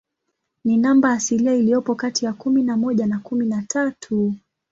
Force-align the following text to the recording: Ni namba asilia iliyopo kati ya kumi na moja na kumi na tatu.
Ni 0.65 0.77
namba 0.77 1.11
asilia 1.11 1.55
iliyopo 1.55 1.95
kati 1.95 2.25
ya 2.25 2.33
kumi 2.33 2.63
na 2.63 2.77
moja 2.77 3.05
na 3.07 3.19
kumi 3.19 3.45
na 3.45 3.61
tatu. 3.61 4.35